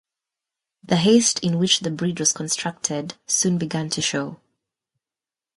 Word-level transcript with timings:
The 0.83 0.95
haste 0.95 1.37
in 1.43 1.59
which 1.59 1.81
the 1.81 1.91
bridge 1.91 2.19
was 2.19 2.33
constructed 2.33 3.13
soon 3.27 3.59
began 3.59 3.87
to 3.91 4.01
show. 4.01 4.39